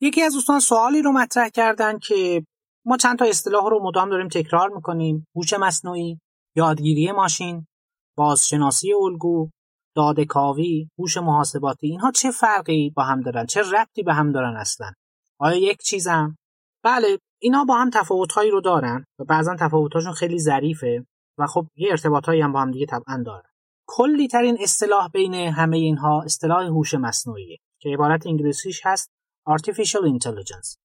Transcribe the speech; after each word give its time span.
یکی 0.00 0.22
از 0.22 0.34
دوستان 0.34 0.60
سوالی 0.60 1.02
رو 1.02 1.12
مطرح 1.12 1.48
کردن 1.48 1.98
که 1.98 2.46
ما 2.86 2.96
چند 2.96 3.18
تا 3.18 3.24
اصطلاح 3.24 3.70
رو 3.70 3.82
مدام 3.82 4.10
داریم 4.10 4.28
تکرار 4.28 4.68
می‌کنیم. 4.68 5.26
هوش 5.36 5.52
مصنوعی 5.52 6.20
یادگیری 6.56 7.12
ماشین 7.12 7.66
بازشناسی 8.16 8.92
الگو 8.92 9.50
داده 9.96 10.24
کاوی 10.24 10.88
هوش 10.98 11.16
محاسباتی. 11.16 11.86
اینها 11.86 12.10
چه 12.10 12.30
فرقی 12.30 12.90
با 12.96 13.02
هم 13.02 13.20
دارن؟ 13.20 13.46
چه 13.46 13.60
ربطی 13.60 14.02
به 14.02 14.14
هم 14.14 14.32
دارن 14.32 14.56
اصلا؟ 14.56 14.92
آیا 15.40 15.56
یک 15.56 15.78
چیزم؟ 15.82 16.36
بله 16.84 17.18
اینا 17.42 17.64
با 17.64 17.74
هم 17.74 17.90
تفاوتهایی 17.90 18.50
رو 18.50 18.60
دارن 18.60 19.04
و 19.18 19.24
بعضا 19.24 19.56
تفاوتهاشون 19.60 20.12
خیلی 20.12 20.38
ظریفه 20.38 21.06
و 21.38 21.46
خب 21.46 21.66
یه 21.76 21.90
ارتباطهایی 21.90 22.40
هم 22.40 22.52
با 22.52 22.60
هم 22.60 22.70
دیگه 22.70 22.86
طبعا 22.86 23.22
دارن. 23.26 23.50
کلی 23.88 24.28
ترین 24.28 24.58
اصطلاح 24.60 25.08
بین 25.08 25.34
همه 25.34 25.76
اینها 25.76 26.22
اصطلاح 26.22 26.66
هوش 26.66 26.94
مصنوعیه 26.94 27.58
که 27.80 27.88
عبارت 27.88 28.26
انگلیسیش 28.26 28.80
هست 28.84 29.10
Artificial 29.48 30.18
Intelligence. 30.18 30.76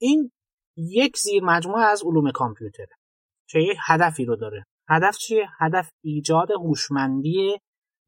این 0.00 0.30
یک 0.76 1.16
زیر 1.16 1.44
مجموعه 1.44 1.84
از 1.84 2.02
علوم 2.04 2.30
کامپیوتره. 2.30 2.96
که 3.48 3.58
یک 3.58 3.78
هدفی 3.86 4.24
رو 4.24 4.36
داره. 4.36 4.64
هدف 4.88 5.16
چیه؟ 5.16 5.48
هدف 5.58 5.90
ایجاد 6.04 6.50
هوشمندی 6.50 7.58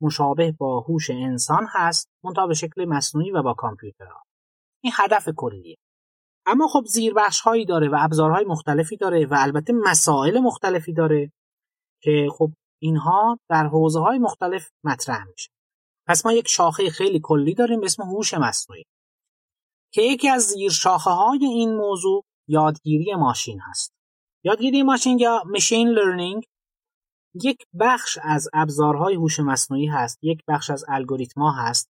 مشابه 0.00 0.52
با 0.52 0.80
هوش 0.80 1.10
انسان 1.10 1.66
هست 1.70 2.08
منتها 2.24 2.46
به 2.46 2.54
شکل 2.54 2.84
مصنوعی 2.84 3.30
و 3.30 3.42
با 3.42 3.54
کامپیوترها. 3.54 4.22
این 4.82 4.92
هدف 4.96 5.28
کلیه. 5.36 5.76
اما 6.46 6.68
خب 6.68 6.84
زیربخش 6.84 7.40
هایی 7.40 7.66
داره 7.66 7.88
و 7.88 7.96
ابزارهای 7.98 8.44
مختلفی 8.44 8.96
داره 8.96 9.26
و 9.26 9.34
البته 9.38 9.72
مسائل 9.72 10.40
مختلفی 10.40 10.92
داره 10.92 11.32
که 12.02 12.28
خب 12.38 12.50
اینها 12.82 13.38
در 13.50 13.66
حوزه 13.66 14.00
های 14.00 14.18
مختلف 14.18 14.70
مطرح 14.84 15.24
میشه. 15.24 15.50
پس 16.08 16.26
ما 16.26 16.32
یک 16.32 16.48
شاخه 16.48 16.90
خیلی 16.90 17.20
کلی 17.22 17.54
داریم 17.54 17.80
به 17.80 17.86
اسم 17.86 18.02
هوش 18.02 18.34
مصنوعی. 18.34 18.84
که 19.92 20.02
یکی 20.02 20.28
از 20.28 20.42
زیر 20.42 20.70
شاخه 20.70 21.10
های 21.10 21.44
این 21.44 21.76
موضوع 21.76 22.24
یادگیری 22.48 23.14
ماشین 23.14 23.60
هست. 23.60 23.92
یادگیری 24.44 24.82
ماشین 24.82 25.18
یا 25.18 25.42
ماشین 25.46 25.88
لرنینگ 25.88 26.44
یک 27.34 27.66
بخش 27.80 28.18
از 28.22 28.48
ابزارهای 28.52 29.14
هوش 29.14 29.40
مصنوعی 29.40 29.86
هست 29.86 30.18
یک 30.22 30.42
بخش 30.48 30.70
از 30.70 30.84
الگوریتما 30.88 31.52
هست 31.52 31.88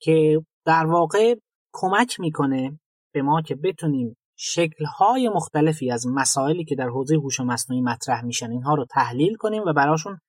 که 0.00 0.44
در 0.64 0.86
واقع 0.86 1.34
کمک 1.72 2.20
می‌کنه 2.20 2.78
به 3.14 3.22
ما 3.22 3.42
که 3.42 3.54
بتونیم 3.54 4.16
شکلهای 4.36 5.28
مختلفی 5.28 5.90
از 5.90 6.06
مسائلی 6.06 6.64
که 6.64 6.74
در 6.74 6.88
حوزه 6.88 7.14
هوش 7.14 7.40
مصنوعی 7.40 7.82
مطرح 7.82 8.24
میشن 8.24 8.50
اینها 8.50 8.74
رو 8.74 8.84
تحلیل 8.84 9.34
کنیم 9.34 9.62
و 9.66 9.72
براشون 9.72 10.20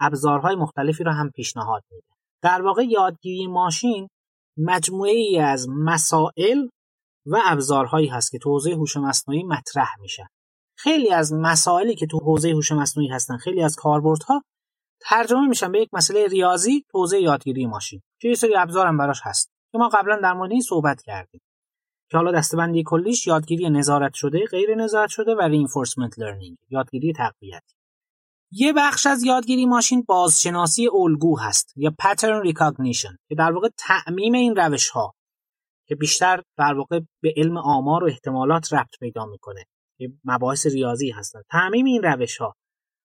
ابزارهای 0.00 0.56
مختلفی 0.56 1.04
رو 1.04 1.12
هم 1.12 1.30
پیشنهاد 1.30 1.84
میده. 1.90 2.06
در 2.42 2.62
واقع 2.62 2.82
یادگیری 2.82 3.46
ماشین 3.46 4.08
مجموعه 4.58 5.12
ای 5.12 5.38
از 5.38 5.66
مسائل 5.68 6.68
و 7.26 7.38
ابزارهایی 7.44 8.08
هست 8.08 8.30
که 8.30 8.38
تو 8.38 8.50
حوزه 8.50 8.70
هوش 8.70 8.96
مصنوعی 8.96 9.42
مطرح 9.42 9.88
میشن. 10.00 10.26
خیلی 10.76 11.10
از 11.10 11.32
مسائلی 11.32 11.94
که 11.94 12.06
تو 12.06 12.18
حوزه 12.18 12.50
هوش 12.50 12.72
مصنوعی 12.72 13.08
هستن 13.08 13.36
خیلی 13.36 13.62
از 13.62 13.76
کاربردها 13.76 14.42
ترجمه 15.00 15.48
میشن 15.48 15.72
به 15.72 15.80
یک 15.80 15.88
مسئله 15.92 16.26
ریاضی 16.26 16.84
تو 16.90 16.98
حوزه 16.98 17.20
یادگیری 17.20 17.66
ماشین 17.66 18.00
که 18.20 18.34
سری 18.34 18.56
ابزارم 18.56 18.98
براش 18.98 19.20
هست 19.24 19.50
که 19.72 19.78
ما 19.78 19.88
قبلا 19.88 20.20
در 20.22 20.32
مورد 20.32 20.52
این 20.52 20.60
صحبت 20.60 21.02
کردیم. 21.02 21.40
که 22.10 22.16
حالا 22.16 22.32
دستبندی 22.32 22.82
کلیش 22.86 23.26
یادگیری 23.26 23.70
نظارت 23.70 24.14
شده 24.14 24.44
غیر 24.50 24.74
نظارت 24.74 25.10
شده 25.10 25.34
و 25.34 25.40
رینفورسمنت 25.40 26.18
لرنینگ 26.18 26.56
یادگیری 26.70 27.12
تقویتی. 27.12 27.77
یه 28.50 28.72
بخش 28.72 29.06
از 29.06 29.22
یادگیری 29.22 29.66
ماشین 29.66 30.02
بازشناسی 30.02 30.88
الگو 30.88 31.38
هست 31.38 31.72
یا 31.76 31.94
pattern 31.98 32.42
recognition 32.42 33.16
که 33.28 33.34
در 33.34 33.52
واقع 33.52 33.68
تعمیم 33.78 34.34
این 34.34 34.56
روش 34.56 34.88
ها 34.88 35.14
که 35.88 35.94
بیشتر 35.94 36.42
در 36.58 36.74
واقع 36.74 37.00
به 37.22 37.34
علم 37.36 37.56
آمار 37.56 38.04
و 38.04 38.06
احتمالات 38.06 38.72
ربط 38.72 38.98
پیدا 39.00 39.26
می‌کنه 39.26 39.64
که 39.98 40.12
مباحث 40.24 40.66
ریاضی 40.66 41.10
هستن. 41.10 41.42
تعمیم 41.50 41.86
این 41.86 42.02
روش 42.02 42.38
ها 42.38 42.54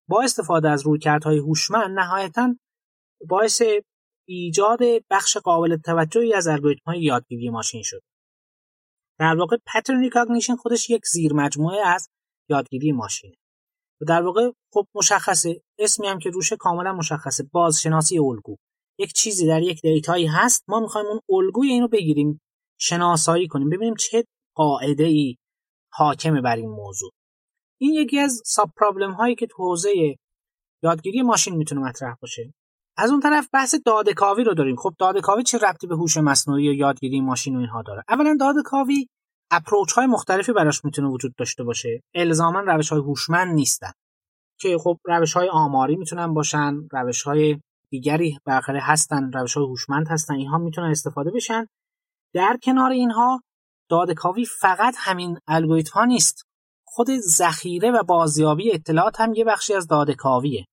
با 0.10 0.22
استفاده 0.22 0.70
از 0.70 0.86
رویکردهای 0.86 1.38
هوشمند 1.38 2.00
نهایتا 2.00 2.56
باعث 3.30 3.62
ایجاد 4.28 4.80
بخش 5.10 5.38
قابل 5.38 5.78
توجهی 5.78 6.34
از 6.34 6.48
الگوریتم 6.48 6.82
های 6.86 7.02
یادگیری 7.02 7.50
ماشین 7.50 7.82
شد 7.84 8.02
در 9.20 9.36
واقع 9.36 9.58
pattern 9.74 10.00
recognition 10.00 10.56
خودش 10.56 10.90
یک 10.90 11.06
زیر 11.06 11.34
مجموعه 11.34 11.88
از 11.88 12.10
یادگیری 12.50 12.92
ماشینه. 12.92 13.36
و 14.04 14.06
در 14.06 14.22
واقع 14.22 14.52
خب 14.74 14.88
مشخصه. 14.96 15.62
اسمی 15.80 16.08
هم 16.08 16.20
که 16.20 16.30
روشه 16.30 16.56
کاملا 16.56 16.94
مشخصه. 16.94 17.50
بازشناسی 17.52 18.20
الگو. 18.20 18.56
یک 19.00 19.14
چیزی 19.14 19.48
در 19.48 19.62
یک 19.62 19.82
دیتایی 19.82 20.26
هست. 20.26 20.64
ما 20.68 20.80
می‌خوایم 20.80 21.08
اون 21.08 21.20
الگوی 21.30 21.70
اینو 21.70 21.88
بگیریم. 21.88 22.42
شناسایی 22.80 23.48
کنیم. 23.48 23.70
ببینیم 23.70 23.96
چه 23.96 24.26
قاعده 24.56 25.04
ای 25.04 25.36
حاکمه 25.94 26.42
بر 26.42 26.56
این 26.56 26.70
موضوع. 26.70 27.12
این 27.82 27.94
یکی 27.94 28.20
از 28.20 28.42
ساب 28.46 28.72
پرابلم 28.78 29.12
هایی 29.12 29.36
که 29.36 29.48
تو 29.48 29.64
حوزه 29.64 30.16
یادگیری 30.84 31.22
ماشین 31.22 31.56
می‌تونه 31.56 31.82
مطرح 31.82 32.16
باشه. 32.22 32.54
از 32.98 33.12
اون 33.12 33.20
طرف 33.20 33.50
بحث 33.54 33.76
داده 33.86 34.14
کاوی 34.14 34.44
رو 34.44 34.54
داریم. 34.54 34.76
خب 34.76 34.94
داده 35.00 35.22
کاوی 35.22 35.44
چه 35.44 35.58
ربطی 35.58 35.88
به 35.88 35.96
هوش 35.96 36.18
مصنوعی 36.18 36.64
یا 36.66 36.74
یادگیری 36.74 37.22
ماشین 37.22 37.56
و 37.56 37.60
اینها 37.60 37.82
داره؟ 37.82 38.04
اولا 38.10 38.38
داده 38.40 38.62
کاوی 38.66 39.08
اپروچ 39.56 39.92
های 39.92 40.06
مختلفی 40.06 40.54
براش 40.54 40.86
می‌تونه 40.86 41.08
وجود 41.08 41.36
داشته 41.36 41.64
باشه. 41.64 42.02
الزاما 42.16 42.60
روش 42.60 42.90
های 42.90 43.02
هوشمند 43.02 43.54
نیستن. 43.54 43.92
که 44.60 44.78
خب 44.78 44.98
روش 45.06 45.34
های 45.34 45.50
آماری 45.50 45.96
می‌تونن 45.96 46.34
باشن 46.34 46.74
روش 46.92 47.24
های 47.24 47.60
دیگری 47.90 48.40
بالاخره 48.46 48.80
هستن 48.84 49.32
روش 49.34 49.58
های 49.58 49.66
هوشمند 49.66 50.08
هستن 50.10 50.34
اینها 50.34 50.58
می‌تونن 50.58 50.92
استفاده 50.92 51.32
بشن. 51.32 51.68
در 52.34 52.58
کنار 52.64 52.92
اینها 52.92 53.42
داده 53.90 54.14
کاوی 54.14 54.46
فقط 54.46 54.96
همین 54.98 55.40
الگوریتم 55.48 56.00
ها 56.00 56.06
نیست. 56.06 56.44
خود 56.86 57.08
ذخیره 57.18 57.92
و 57.92 58.04
بازیابی 58.04 58.74
اطلاعات 58.74 59.22
هم 59.22 59.34
یه 59.34 59.46
بخشی 59.46 59.74
از 59.74 59.88
داده 59.88 60.16
کاویه 60.16 60.66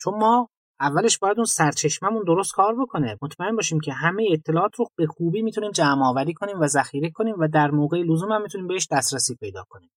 چون 0.00 0.14
ما 0.18 0.48
اولش 0.82 1.18
باید 1.18 1.36
اون 1.36 1.44
سرچشممون 1.44 2.24
درست 2.24 2.52
کار 2.52 2.74
بکنه. 2.82 3.18
مطمئن 3.22 3.56
باشیم 3.56 3.80
که 3.80 3.92
همه 3.92 4.28
اطلاعات 4.32 4.74
رو 4.78 4.86
به 4.96 5.06
خوبی 5.06 5.42
می‌تونیم 5.42 5.70
جمع 5.70 6.06
آوری 6.06 6.34
کنیم 6.34 6.60
و 6.60 6.66
ذخیره 6.66 7.10
کنیم 7.10 7.34
و 7.38 7.48
در 7.48 7.70
موقع 7.70 8.02
لزوم 8.02 8.32
هم 8.32 8.42
می‌تونیم 8.42 8.66
بهش 8.66 8.88
دسترسی 8.90 9.34
پیدا 9.34 9.64
کنیم. 9.68 9.90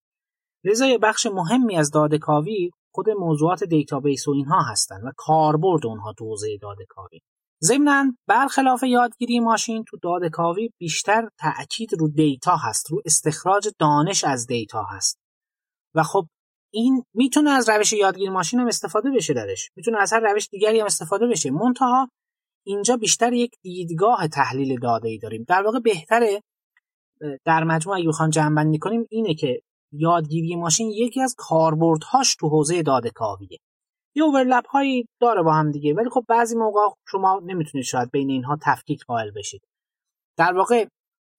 لذا 0.64 0.86
یه 0.86 0.98
بخش 0.98 1.26
مهمی 1.26 1.76
از 1.76 1.90
داده 1.90 2.18
کاوی 2.18 2.70
خود 2.94 3.10
موضوعات 3.10 3.64
database 3.64 4.28
و 4.28 4.30
اینها 4.30 4.62
هستن 4.62 5.00
و 5.02 5.10
کاربرد 5.16 5.86
اونها 5.86 6.12
تو 6.12 6.24
حوزه 6.24 6.58
داده 6.62 6.84
کاوی 6.88 7.20
ضمنا 7.62 8.04
برخلاف 8.28 8.82
یادگیری 8.82 9.40
ماشین 9.40 9.84
تو 9.88 9.96
داده 10.02 10.28
کاوی 10.28 10.70
بیشتر 10.78 11.28
تاکید 11.38 11.90
رو 11.98 12.08
data 12.08 12.56
هست 12.56 12.90
رو 12.90 13.02
استخراج 13.04 13.68
دانش 13.78 14.24
از 14.24 14.46
data 14.46 14.82
هست. 14.82 15.18
و 15.94 16.02
خب 16.02 16.26
این 16.76 17.04
می‌تونه 17.14 17.50
از 17.50 17.68
روش 17.68 17.92
یادگیری 17.92 18.30
ماشین 18.30 18.60
هم 18.60 18.66
استفاده 18.66 19.10
بشه 19.10 19.34
درش. 19.34 19.70
می‌تونه 19.76 19.98
از 19.98 20.12
هر 20.12 20.20
روش 20.20 20.48
دیگری 20.48 20.80
هم 20.80 20.86
استفاده 20.86 21.26
بشه. 21.26 21.50
منتها 21.50 22.08
اینجا 22.66 22.96
بیشتر 22.96 23.32
یک 23.32 23.52
دیدگاه 23.62 24.28
تحلیل 24.28 24.80
داده 24.80 25.08
ای 25.08 25.18
داریم. 25.18 25.44
در 25.48 25.62
واقع 25.62 25.78
بهتره 25.78 26.42
در 27.44 27.64
مجموع 27.64 27.96
اگه 27.96 28.08
بخوام 28.08 28.30
جمع 28.30 28.78
کنیم 28.78 29.06
اینه 29.10 29.34
که 29.34 29.60
یادگیری 29.92 30.56
ماشین 30.56 30.90
یکی 30.90 31.22
از 31.22 31.34
کاربردهاش 31.38 32.36
تو 32.36 32.48
حوزه 32.48 32.82
داده 32.82 33.10
کاویه. 33.10 33.58
یه 34.14 34.24
اوورلپ 34.24 34.68
هایی 34.68 35.08
داره 35.20 35.42
با 35.42 35.52
هم 35.52 35.70
دیگه 35.70 35.94
ولی 35.94 36.10
خب 36.10 36.24
بعضی 36.28 36.56
موقع 36.56 36.80
شما 37.08 37.42
نمی‌تونید 37.44 37.84
شاید 37.84 38.10
بین 38.10 38.30
اینها 38.30 38.58
تفکیک 38.62 39.04
قائل 39.04 39.30
بشید. 39.30 39.62
در 40.38 40.52
واقع 40.52 40.86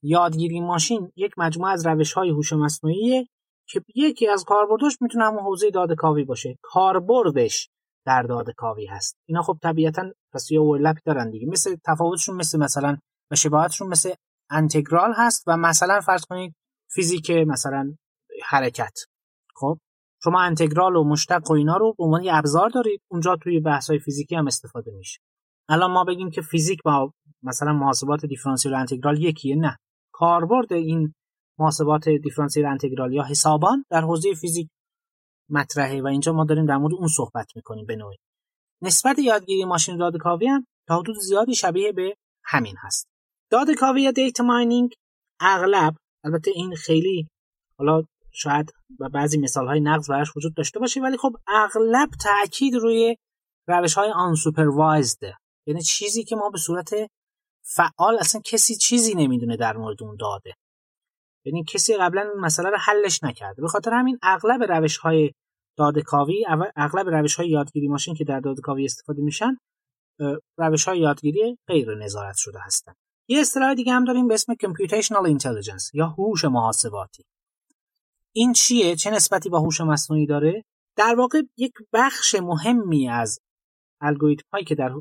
یادگیری 0.03 0.59
ماشین 0.59 1.11
یک 1.15 1.31
مجموعه 1.37 1.71
از 1.71 1.87
روش 1.87 2.13
های 2.13 2.29
هوش 2.29 2.53
مصنوعی 2.53 3.27
که 3.69 3.81
یکی 3.95 4.27
از 4.27 4.43
کاربردش 4.43 5.01
می‌تونه 5.01 5.25
همون 5.25 5.43
حوزه 5.43 5.69
داده 5.69 5.95
کاوی 5.95 6.23
باشه. 6.23 6.57
کاربردش 6.61 7.69
در 8.05 8.23
داده 8.23 8.53
کاوی 8.57 8.85
هست. 8.85 9.17
اینا 9.25 9.41
خب 9.41 9.57
طبیعتا 9.63 10.11
پس 10.33 10.51
یه 10.51 10.59
اورلپ 10.59 10.97
دارن 11.05 11.29
دیگه. 11.29 11.47
مثل 11.47 11.75
تفاوتشون 11.85 12.35
مثل 12.35 12.59
مثلا 12.59 12.97
و 13.31 13.35
شباهتشون 13.35 13.87
مثل 13.87 14.13
انتگرال 14.49 15.13
هست 15.15 15.43
و 15.47 15.57
مثلا 15.57 16.01
فرض 16.01 16.25
کنید 16.25 16.55
فیزیک 16.91 17.31
مثلا 17.31 17.95
حرکت. 18.43 18.93
خب؟ 19.55 19.77
شما 20.23 20.41
انتگرال 20.41 20.95
و 20.95 21.03
مشتق 21.03 21.51
و 21.51 21.53
اینا 21.53 21.77
رو 21.77 21.93
به 21.97 22.03
عنوان 22.03 22.29
ابزار 22.29 22.69
دارید. 22.69 23.01
اونجا 23.11 23.35
توی 23.35 23.59
بحث 23.59 23.89
های 23.89 23.99
فیزیکی 23.99 24.35
هم 24.35 24.47
استفاده 24.47 24.91
میشه. 24.91 25.19
الان 25.69 25.91
ما 25.91 26.03
بگیم 26.03 26.29
که 26.29 26.41
فیزیک 26.41 26.83
با 26.83 27.11
مثلا 27.43 27.73
محاسبات 27.73 28.25
دیفرانسیل 28.25 28.73
و 28.73 28.77
انتگرال 28.77 29.23
یکیه. 29.23 29.55
نه. 29.55 29.77
کاربرد 30.13 30.73
این 30.73 31.13
محاسبات 31.59 32.09
دیفرانسیل 32.09 32.65
انتگرال 32.65 33.13
یا 33.13 33.23
حسابان 33.23 33.85
در 33.89 34.01
حوزه 34.01 34.33
فیزیک 34.33 34.69
مطرحه 35.49 36.01
و 36.01 36.07
اینجا 36.07 36.33
ما 36.33 36.45
داریم 36.45 36.65
در 36.65 36.77
مورد 36.77 36.93
اون 36.93 37.07
صحبت 37.07 37.51
می‌کنیم 37.55 37.85
به 37.85 37.95
نوعی. 37.95 38.17
نسبت 38.81 39.19
یادگیری 39.19 39.65
ماشین 39.65 39.97
داده 39.97 40.17
کاوی 40.17 40.47
هم 40.47 40.65
تا 40.87 40.99
حدود 40.99 41.15
زیادی 41.15 41.55
شبیه 41.55 41.91
به 41.91 42.15
همین 42.45 42.75
هست. 42.79 43.07
داده 43.51 43.75
کاوی 43.75 44.01
یا 44.01 44.11
دیتا 44.11 44.43
ماینینگ 44.43 44.93
اغلب 45.39 45.95
البته 46.23 46.51
این 46.55 46.75
خیلی 46.75 47.27
حالا 47.77 48.03
شاید 48.31 48.73
و 48.99 49.09
بعضی 49.09 49.37
مثال 49.37 49.67
های 49.67 49.79
نقض 49.79 50.09
براش 50.09 50.37
وجود 50.37 50.55
داشته 50.55 50.79
باشه 50.79 51.01
ولی 51.01 51.17
خب 51.17 51.35
اغلب 51.47 52.09
تاکید 52.23 52.75
روی 52.75 53.15
روش 53.67 53.93
های 53.93 54.11
آن 54.15 54.35
یعنی 55.67 55.81
چیزی 55.81 56.23
که 56.23 56.35
ما 56.35 56.49
به 56.49 56.57
صورت 56.57 56.89
فعال 57.75 58.17
اصلا 58.19 58.41
کسی 58.45 58.75
چیزی 58.75 59.15
نمی‌دونه 59.15 59.57
در 59.57 59.77
مورد 59.77 60.03
اون 60.03 60.17
داده. 60.19 60.53
یعنی 61.45 61.63
کسی 61.63 61.97
قبلا 61.97 62.21
این 62.21 62.41
مسئله 62.41 62.69
رو 62.69 62.77
حلش 62.77 63.23
نکرده. 63.23 63.61
به 63.61 63.67
خاطر 63.67 63.93
همین 63.93 64.19
اغلب 64.23 64.63
روش 64.63 64.97
های 64.97 65.31
دادکاوی 65.77 66.45
اغلب 66.75 67.09
روش 67.09 67.35
های 67.35 67.49
یادگیری 67.49 67.87
ماشین 67.87 68.15
که 68.15 68.23
در 68.23 68.39
دادکاوی 68.39 68.85
استفاده 68.85 69.21
میشن 69.21 69.57
روش 70.57 70.87
های 70.87 70.99
یادگیری 70.99 71.57
غیر 71.67 71.95
نظارت 71.95 72.35
شده 72.37 72.59
هستند 72.65 72.95
یه 73.29 73.39
اصطلاح 73.39 73.73
دیگه 73.73 73.93
هم 73.93 74.05
داریم 74.05 74.27
به 74.27 74.33
اسم 74.33 74.53
computational 74.53 75.37
intelligence 75.37 75.93
یا 75.93 76.07
هوش 76.07 76.45
محاسباتی. 76.45 77.23
این 78.35 78.53
چیه؟ 78.53 78.95
چه 78.95 79.11
نسبتی 79.11 79.49
با 79.49 79.59
هوش 79.59 79.81
مصنوعی 79.81 80.25
داره؟ 80.25 80.63
در 80.97 81.15
واقع 81.17 81.41
یک 81.57 81.73
بخش 81.93 82.35
مهمی 82.35 83.09
از 83.09 83.39
الگوریتم 84.01 84.47
هایی 84.53 84.65
که 84.65 84.75
در 84.75 84.91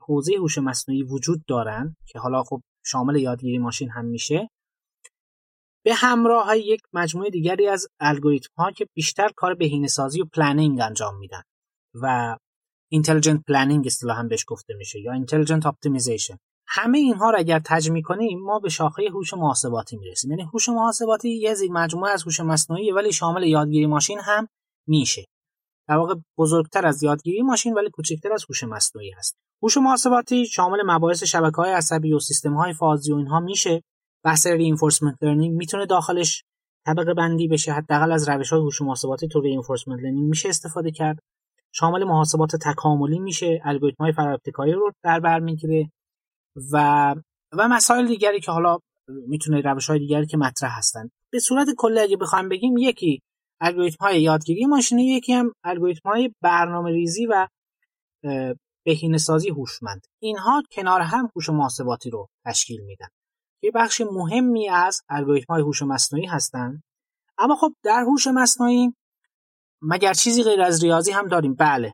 حوزه 0.00 0.34
هوش 0.38 0.58
مصنوعی 0.58 1.02
وجود 1.02 1.44
دارن 1.48 1.96
که 2.06 2.18
حالا 2.18 2.42
خب 2.42 2.62
شامل 2.84 3.16
یادگیری 3.16 3.58
ماشین 3.58 3.90
هم 3.90 4.04
میشه 4.04 4.48
به 5.86 5.94
همراه 5.94 6.58
یک 6.58 6.80
مجموعه 6.92 7.30
دیگری 7.30 7.68
از 7.68 7.88
الگوریتم 8.00 8.50
ها 8.56 8.70
که 8.70 8.86
بیشتر 8.94 9.28
کار 9.36 9.54
بهینه‌سازی 9.54 10.22
و 10.22 10.24
planning 10.24 10.80
انجام 10.80 11.18
میدن 11.18 11.42
و 12.02 12.36
intelligent 12.90 13.42
planning 13.48 13.86
اصطلاحا 13.86 14.22
بهش 14.22 14.44
گفته 14.48 14.74
میشه 14.74 15.00
یا 15.00 15.12
intelligent 15.12 15.66
optimization 15.66 16.36
همه 16.68 16.98
اینها 16.98 17.30
رو 17.30 17.38
اگر 17.38 17.60
تجمیع 17.64 18.02
کنیم 18.02 18.38
ما 18.40 18.58
به 18.58 18.68
شاخه 18.68 19.08
هوش 19.12 19.34
محاسباتی 19.34 19.96
می‌رسیم. 19.96 20.30
یعنی 20.30 20.42
هوش 20.42 20.68
محاسباتی 20.68 21.30
یه 21.30 21.54
زیر 21.54 21.72
مجموعه 21.72 22.12
از 22.12 22.22
هوش 22.22 22.40
مصنوعی 22.40 22.92
ولی 22.92 23.12
شامل 23.12 23.42
یادگیری 23.42 23.86
ماشین 23.86 24.20
هم 24.20 24.48
میشه. 24.86 25.24
در 25.88 25.96
واقع 25.96 26.14
بزرگتر 26.38 26.86
از 26.86 27.02
یادگیری 27.02 27.42
ماشین 27.42 27.74
ولی 27.74 27.90
کوچکتر 27.90 28.32
از 28.32 28.44
هوش 28.48 28.62
مصنوعی 28.62 29.10
هست. 29.10 29.36
هوش 29.62 29.76
محاسباتی 29.76 30.46
شامل 30.46 30.82
مباحث 30.86 31.24
شبکه 31.24 31.56
های 31.56 31.72
عصبی 31.72 32.12
و 32.12 32.18
سیستم 32.18 32.54
های 32.54 32.72
فازی 32.72 33.12
و 33.12 33.16
اینها 33.16 33.40
میشه. 33.40 33.82
بحث 34.26 34.46
reinforcement 34.46 35.16
learning 35.22 35.56
می‌تونه 35.56 35.86
داخلش 35.86 36.44
طبقه 36.86 37.14
بندی 37.14 37.48
بشه 37.48 37.72
حداقل 37.72 38.12
از 38.12 38.28
روش 38.28 38.52
های 38.52 38.60
هوش 38.60 38.82
محاسباتی 38.82 39.28
تو 39.28 39.42
reinforcement 39.42 40.02
learning 40.02 40.28
میشه 40.28 40.48
استفاده 40.48 40.90
کرد. 40.90 41.18
شامل 41.72 42.04
محاسبات 42.04 42.56
تکاملی 42.56 43.18
میشه 43.18 43.60
الگوریتم 43.64 44.04
های 44.04 44.12
فراابتکاری 44.12 44.72
رو 44.72 44.92
در 45.04 45.20
بر 45.20 45.40
می‌گیره 45.40 45.90
و 46.72 47.14
و 47.52 47.68
مسائل 47.68 48.06
دیگری 48.06 48.40
که 48.40 48.52
حالا 48.52 48.78
می‌تونه 49.08 49.60
روش 49.60 49.86
های 49.86 49.98
دیگری 49.98 50.26
که 50.26 50.36
مطرح 50.36 50.78
هستن. 50.78 51.08
به 51.32 51.38
صورت 51.38 51.66
کلی 51.78 52.00
اگه 52.00 52.16
بخوایم 52.16 52.48
بگیم 52.48 52.76
یکی 52.76 53.20
الگوریتم 53.60 54.04
های 54.04 54.22
یادگیری 54.22 54.66
ماشینی 54.66 55.04
یکی 55.04 55.32
هم 55.32 55.52
الگوریتم 55.64 56.10
های 56.10 56.30
برنامه 56.42 56.90
ریزی 56.90 57.26
و 57.26 57.48
بهینه 58.86 59.18
سازی 59.18 59.50
هوشمند. 59.50 60.06
اینها 60.22 60.62
کنار 60.72 61.00
هم 61.00 61.30
هوش 61.36 61.50
محاسباتی 61.50 62.10
رو 62.10 62.28
تشکیل 62.46 62.80
میدن. 62.80 63.08
یه 63.62 63.70
بخش 63.74 64.00
مهمی 64.00 64.68
از 64.68 65.02
الگوریتم 65.08 65.52
های 65.52 65.62
هوش 65.62 65.82
مصنوعی 65.82 66.26
هستند 66.26 66.82
اما 67.38 67.56
خب 67.56 67.72
در 67.82 68.00
هوش 68.00 68.26
مصنوعی 68.26 68.94
مگر 69.82 70.14
چیزی 70.14 70.42
غیر 70.42 70.62
از 70.62 70.82
ریاضی 70.84 71.12
هم 71.12 71.28
داریم؟ 71.28 71.54
بله. 71.54 71.92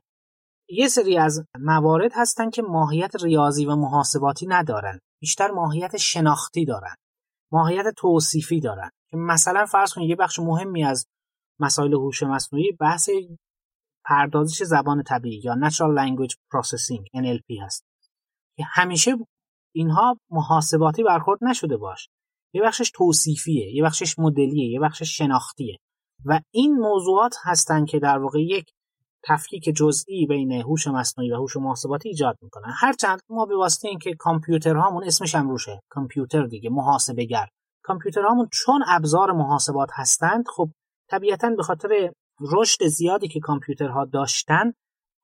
یه 0.69 0.87
سری 0.87 1.17
از 1.17 1.45
موارد 1.59 2.11
هستن 2.15 2.49
که 2.49 2.61
ماهیت 2.61 3.23
ریاضی 3.23 3.65
و 3.65 3.75
محاسباتی 3.75 4.47
ندارن. 4.47 4.99
بیشتر 5.21 5.51
ماهیت 5.51 5.97
شناختی 5.97 6.65
دارن. 6.65 6.95
ماهیت 7.51 7.85
توصیفی 7.97 8.59
دارن. 8.59 8.89
که 9.11 9.17
مثلا 9.17 9.65
فرض 9.65 9.93
کنید 9.93 10.09
یه 10.09 10.15
بخش 10.15 10.39
مهمی 10.39 10.83
از 10.83 11.05
مسائل 11.59 11.93
هوش 11.93 12.23
مصنوعی 12.23 12.71
بحث 12.71 13.09
پردازش 14.05 14.63
زبان 14.63 15.03
طبیعی 15.03 15.41
یا 15.43 15.55
Natural 15.55 15.97
Language 15.97 16.33
Processing 16.33 17.03
NLP 17.15 17.61
هست. 17.63 17.83
که 18.57 18.63
همیشه 18.67 19.15
اینها 19.73 20.17
محاسباتی 20.29 21.03
برخورد 21.03 21.39
نشده 21.41 21.77
باش. 21.77 22.09
یه 22.53 22.61
بخشش 22.61 22.91
توصیفیه 22.95 23.75
یه 23.75 23.83
بخشش 23.83 24.19
مدلیه 24.19 24.69
یه 24.71 24.79
بخشش 24.79 25.17
شناختیه. 25.17 25.77
و 26.25 26.39
این 26.51 26.73
موضوعات 26.73 27.35
هستن 27.43 27.85
که 27.85 27.99
در 27.99 28.17
واقع 28.17 28.41
یک 28.41 28.65
تفکیک 29.23 29.63
جزئی 29.63 30.25
بین 30.25 30.51
هوش 30.51 30.87
مصنوعی 30.87 31.31
و 31.31 31.35
هوش 31.35 31.57
محاسباتی 31.57 32.09
ایجاد 32.09 32.37
می‌کنن. 32.41 32.73
هرچند 32.75 33.19
ما 33.29 33.45
به 33.45 33.55
واسطه 33.55 33.87
اینکه 33.87 34.15
کامپیوترهامون 34.19 35.03
اسمش 35.03 35.35
هم 35.35 35.49
روشه 35.49 35.79
کامپیوتر 35.89 36.45
دیگه 36.45 36.69
محاسبه 36.69 37.25
گر 37.25 37.47
کامپیوترهامون 37.83 38.47
چون 38.51 38.83
ابزار 38.87 39.31
محاسبات 39.31 39.89
هستند 39.93 40.45
خب 40.55 40.69
طبیعتا 41.09 41.49
به 41.57 41.63
خاطر 41.63 42.11
رشد 42.41 42.87
زیادی 42.87 43.27
که 43.27 43.39
کامپیوترها 43.39 44.05
داشتن 44.05 44.73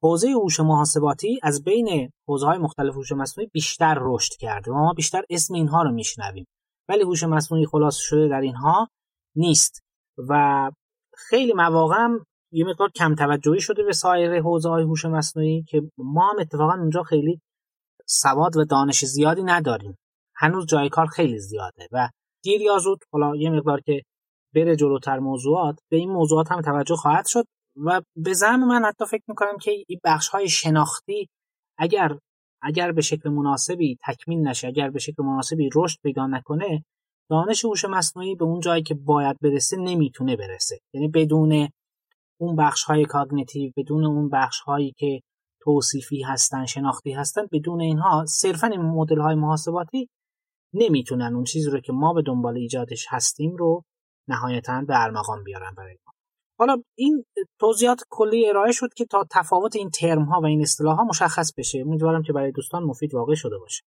حوزه 0.04 0.30
هوش 0.30 0.60
محاسباتی 0.60 1.40
از 1.44 1.64
بین 1.64 2.12
حوزه 2.28 2.46
های 2.46 2.58
مختلف 2.58 2.96
هوش 2.96 3.12
مصنوعی 3.12 3.50
بیشتر 3.54 3.98
رشد 4.02 4.34
کرده. 4.40 4.72
و 4.72 4.76
ما 4.76 4.94
بیشتر 4.94 5.24
اسم 5.30 5.54
اینها 5.54 5.84
رو 5.84 5.92
میشنویم. 5.92 6.46
ولی 6.90 7.04
هوش 7.04 7.24
مصنوعی 7.24 7.66
خلاص 7.66 7.98
شده 7.98 8.28
در 8.28 8.42
اینها 8.42 8.88
نیست. 9.36 9.84
و 10.30 10.72
خیلی 11.14 11.54
مواقع 11.54 12.08
یه 12.52 12.66
مقدار 12.66 12.90
کم 12.96 13.16
توجهی 13.16 13.62
شده 13.62 13.84
به 13.84 13.94
سایر 13.94 14.42
حوزه 14.42 14.70
های 14.70 14.84
هوش 14.84 15.06
مصنوعی 15.06 15.64
که 15.64 15.82
ما 15.98 16.32
هم 16.32 16.40
اتفاقا 16.40 16.74
اونجا 16.74 17.04
خیلی 17.04 17.42
سواد 18.06 18.58
و 18.58 18.66
دانش 18.66 19.06
زیادی 19.06 19.44
نداریم. 19.44 19.98
هنوز 20.36 20.66
جای 20.66 20.90
کار 20.90 21.06
خیلی 21.06 21.40
زیاده 21.40 21.88
و 21.92 22.10
دیر 22.44 22.62
یا 22.62 22.78
زود 22.78 23.00
حالا 23.12 23.36
یه 23.36 23.50
مقدار 23.50 23.82
که 23.82 24.02
بره 24.56 24.76
جلوتر 24.76 25.20
موضوعات 25.20 25.80
به 25.90 25.98
این 25.98 26.12
موضوعات 26.12 26.52
هم 26.52 26.62
توجه 26.62 26.96
خواهد 26.96 27.26
شد. 27.28 27.46
و 27.76 28.02
به 28.16 28.34
زعم 28.34 28.68
من 28.68 28.86
حتی 28.86 29.06
فکر 29.06 29.24
می‌کنم 29.28 29.58
که 29.58 29.72
این 29.88 30.00
بخش 30.04 30.28
های 30.28 30.50
شناختی 30.50 31.30
اگر 31.78 32.18
اگر 32.62 32.92
به 32.92 33.02
شکل 33.02 33.30
مناسبی 33.30 33.98
تکمیل 34.08 34.48
نشه 34.48 34.68
اگر 34.68 34.90
به 34.90 35.00
شکل 35.00 35.24
مناسبی 35.24 35.70
رشد 35.76 36.00
پیدا 36.04 36.28
نکنه 36.28 36.84
دانش 37.30 37.66
هوش 37.66 37.86
مصنوعی 37.86 38.36
به 38.36 38.46
اون 38.46 38.60
جایی 38.60 38.84
که 38.84 38.94
باید 38.94 39.38
برسه 39.42 39.78
نمی‌تونه 39.78 40.36
برسه. 40.36 40.80
یعنی 40.94 41.08
بدون 41.08 41.70
اون 42.40 42.56
بخش 42.56 42.84
های 42.84 43.06
کاگنیتیو 43.06 43.72
بدون 43.78 44.06
اون 44.06 44.30
بخش 44.30 44.60
هایی 44.60 44.94
که 44.98 45.22
توصیفی 45.62 46.22
هستن 46.24 46.66
شناختی 46.66 47.12
هستن 47.12 47.42
بدون 47.52 47.82
اینها 47.82 48.26
صرفا 48.26 48.68
این 48.68 48.82
مدل 48.82 49.20
های 49.20 49.36
محاسباتی 49.36 50.10
نمی‌تونن. 50.74 51.36
اون 51.36 51.44
چیزی 51.44 51.70
رو 51.70 51.80
که 51.80 51.94
ما 51.94 52.14
به 52.14 52.22
دنبال 52.22 52.58
ایجادش 52.58 53.06
هستیم 53.10 53.56
رو 53.56 53.84
نهایتا 54.28 54.82
به 54.88 55.04
ارمغان 55.04 55.44
بیارن 55.44 55.74
برای 55.78 55.98
حالا 56.60 56.84
این 56.96 57.26
توضیحات 57.60 58.02
کلی 58.10 58.50
ارائه 58.50 58.72
شد 58.72 58.94
که 58.94 59.06
تا 59.06 59.28
تفاوت 59.32 59.76
این 59.76 59.90
ترم 59.90 60.24
ها 60.24 60.42
و 60.42 60.46
این 60.46 60.62
اصطلاح 60.62 60.96
ها 60.98 61.04
مشخص 61.04 61.54
بشه. 61.58 61.80
امیدوارم 61.80 62.24
که 62.24 62.34
برای 62.34 62.52
دوستان 62.52 62.84
مفید 62.84 63.14
واقع 63.16 63.36
شده 63.36 63.58
باشه. 63.58 63.84